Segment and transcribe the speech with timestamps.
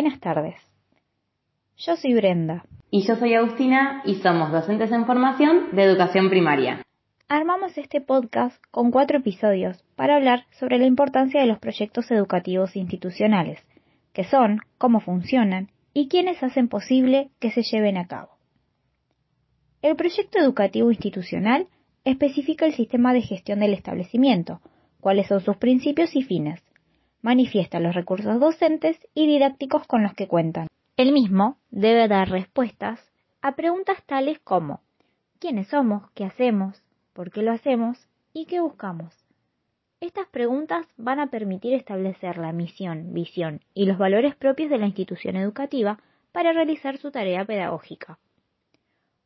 [0.00, 0.54] Buenas tardes.
[1.76, 2.64] Yo soy Brenda.
[2.88, 6.84] Y yo soy Agustina y somos docentes en formación de educación primaria.
[7.26, 12.76] Armamos este podcast con cuatro episodios para hablar sobre la importancia de los proyectos educativos
[12.76, 13.58] institucionales,
[14.12, 18.28] que son, cómo funcionan y quiénes hacen posible que se lleven a cabo.
[19.82, 21.66] El proyecto educativo institucional
[22.04, 24.60] especifica el sistema de gestión del establecimiento,
[25.00, 26.62] cuáles son sus principios y fines,
[27.22, 30.68] manifiesta los recursos docentes y didácticos con los que cuentan.
[30.96, 33.00] El mismo debe dar respuestas
[33.42, 34.80] a preguntas tales como
[35.38, 36.10] ¿quiénes somos?
[36.14, 36.82] ¿Qué hacemos?
[37.12, 38.08] ¿Por qué lo hacemos?
[38.32, 39.14] ¿Y qué buscamos?
[40.00, 44.86] Estas preguntas van a permitir establecer la misión, visión y los valores propios de la
[44.86, 45.98] institución educativa
[46.30, 48.18] para realizar su tarea pedagógica.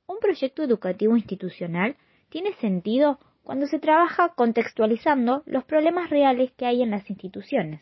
[0.06, 1.96] Un proyecto educativo institucional
[2.30, 7.80] tiene sentido cuando se trabaja contextualizando los problemas reales que hay en las instituciones,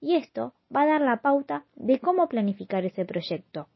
[0.00, 3.68] y esto va a dar la pauta de cómo planificar ese proyecto.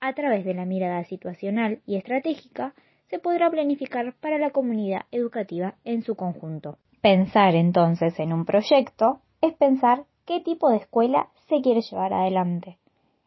[0.00, 2.74] A través de la mirada situacional y estratégica,
[3.08, 6.78] se podrá planificar para la comunidad educativa en su conjunto.
[7.02, 12.78] Pensar entonces en un proyecto es pensar qué tipo de escuela se quiere llevar adelante.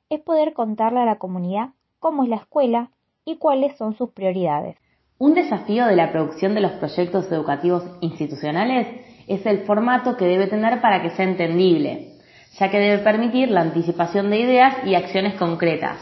[0.10, 2.92] Es poder contarle a la comunidad cómo es la escuela
[3.26, 4.78] y cuáles son sus prioridades.
[5.20, 8.88] Un desafío de la producción de los proyectos educativos institucionales
[9.28, 12.14] es el formato que debe tener para que sea entendible,
[12.60, 15.98] ya que debe permitir la anticipación de ideas y acciones concretas,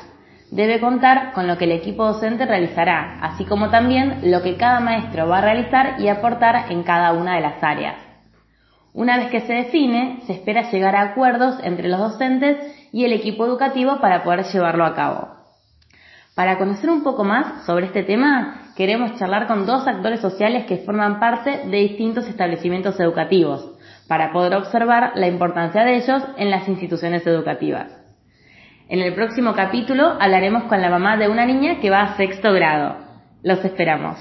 [0.51, 4.79] debe contar con lo que el equipo docente realizará, así como también lo que cada
[4.79, 7.95] maestro va a realizar y aportar en cada una de las áreas.
[8.93, 12.57] Una vez que se define, se espera llegar a acuerdos entre los docentes
[12.91, 15.29] y el equipo educativo para poder llevarlo a cabo.
[16.35, 20.77] Para conocer un poco más sobre este tema, queremos charlar con dos actores sociales que
[20.77, 23.71] forman parte de distintos establecimientos educativos,
[24.07, 27.87] para poder observar la importancia de ellos en las instituciones educativas.
[28.89, 32.51] En el próximo capítulo hablaremos con la mamá de una niña que va a sexto
[32.51, 32.97] grado.
[33.41, 34.17] Los esperamos.